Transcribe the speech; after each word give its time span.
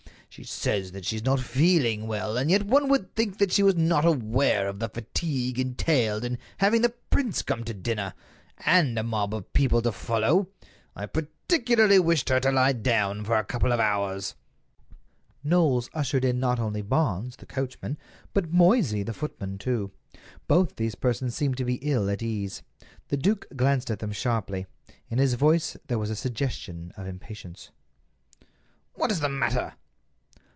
She 0.33 0.45
says 0.45 0.93
that 0.93 1.03
she's 1.03 1.25
not 1.25 1.41
feeling 1.41 2.07
well, 2.07 2.37
and 2.37 2.49
yet 2.49 2.63
one 2.63 2.87
would 2.87 3.13
think 3.15 3.37
that 3.39 3.51
she 3.51 3.63
was 3.63 3.75
not 3.75 4.05
aware 4.05 4.69
of 4.69 4.79
the 4.79 4.87
fatigue 4.87 5.59
entailed 5.59 6.23
in 6.23 6.37
having 6.59 6.81
the 6.83 6.93
prince 7.09 7.41
come 7.41 7.65
to 7.65 7.73
dinner, 7.73 8.13
and 8.65 8.97
a 8.97 9.03
mob 9.03 9.35
of 9.35 9.51
people 9.51 9.81
to 9.81 9.91
follow. 9.91 10.47
I 10.95 11.05
particularly 11.05 11.99
wished 11.99 12.29
her 12.29 12.39
to 12.39 12.51
lie 12.53 12.71
down 12.71 13.25
for 13.25 13.35
a 13.35 13.43
couple 13.43 13.73
of 13.73 13.81
hours." 13.81 14.35
Knowles 15.43 15.89
ushered 15.93 16.23
in 16.23 16.39
not 16.39 16.61
only 16.61 16.81
Barnes, 16.81 17.35
the 17.35 17.45
coachman, 17.45 17.97
but 18.33 18.53
Moysey, 18.53 19.03
the 19.03 19.11
footman, 19.11 19.57
too. 19.57 19.91
Both 20.47 20.77
these 20.77 20.95
persons 20.95 21.35
seemed 21.35 21.57
to 21.57 21.65
be 21.65 21.75
ill 21.81 22.09
at 22.09 22.23
ease. 22.23 22.63
The 23.09 23.17
duke 23.17 23.47
glanced 23.57 23.91
at 23.91 23.99
them 23.99 24.13
sharply. 24.13 24.65
In 25.09 25.17
his 25.19 25.33
voice 25.33 25.75
there 25.87 25.99
was 25.99 26.09
a 26.09 26.15
suggestion 26.15 26.93
of 26.95 27.05
impatience. 27.05 27.69
"What 28.93 29.11
is 29.11 29.19
the 29.19 29.27
matter?" 29.27 29.73